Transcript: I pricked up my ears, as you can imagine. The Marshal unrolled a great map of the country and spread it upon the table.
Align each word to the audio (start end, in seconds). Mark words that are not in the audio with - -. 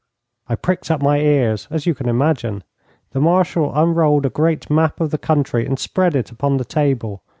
I 0.47 0.55
pricked 0.55 0.89
up 0.89 0.99
my 0.99 1.19
ears, 1.19 1.67
as 1.69 1.85
you 1.85 1.93
can 1.93 2.09
imagine. 2.09 2.63
The 3.11 3.19
Marshal 3.21 3.71
unrolled 3.75 4.25
a 4.25 4.31
great 4.31 4.67
map 4.67 4.99
of 4.99 5.11
the 5.11 5.19
country 5.19 5.63
and 5.63 5.77
spread 5.77 6.15
it 6.15 6.31
upon 6.31 6.57
the 6.57 6.65
table. 6.65 7.21